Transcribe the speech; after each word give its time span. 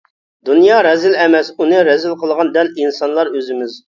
دۇنيا 0.47 0.77
رەزىل 0.85 1.17
ئەمەس 1.25 1.51
ئۇنى 1.59 1.83
رەزىل 1.89 2.17
قىلغان 2.23 2.51
دەل 2.57 2.73
ئىنسانلار 2.79 3.33
ئۆزىمىز. 3.37 3.77